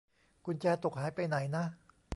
[0.45, 1.63] กุญแจตกหายไปไหนนะ